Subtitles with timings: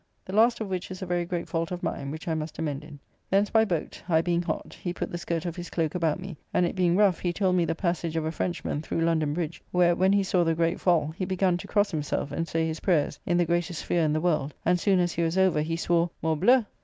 [0.25, 2.83] The last of which is a very great fault of mine, which I must amend
[2.83, 2.99] in.
[3.29, 6.37] Thence by boat; I being hot, he put the skirt of his cloak about me;
[6.55, 9.61] and it being rough, he told me the passage of a Frenchman through London Bridge,
[9.69, 12.79] where, when he saw the great fall, he begun to cross himself and say his
[12.79, 15.75] prayers in the greatest fear in the world, and soon as he was over, he
[15.77, 16.65] swore "Morbleu!